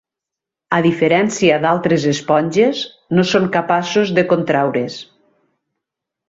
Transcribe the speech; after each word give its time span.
A 0.77 0.77
diferència 0.85 1.59
d'altres 1.65 2.07
esponges, 2.13 2.81
no 3.19 3.27
són 3.33 3.47
capaços 3.57 4.15
de 4.21 4.25
contraure's. 4.33 4.97